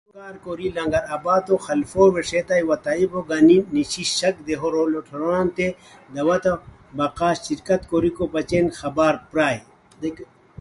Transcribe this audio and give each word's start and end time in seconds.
ہیہُ 0.03 0.09
لوؤ 0.13 0.21
کار 0.21 0.35
کوری 0.43 0.67
لنگر 0.75 1.03
آباد 1.15 1.45
خلفو 1.65 2.03
ویݰئتائے 2.13 2.63
وا 2.67 2.75
طبیبو 2.85 3.21
گانی 3.29 3.57
نیشی 3.73 4.03
شک 4.17 4.35
دیہو 4.45 4.67
لوٹھوروانانتے 4.91 5.67
دعوت 6.13 6.43
بقا 6.97 7.29
شرکت 7.45 7.81
کوریکو 7.89 8.23
بچین 8.33 8.65
خبر 8.79 9.13
پرائے 9.29 9.59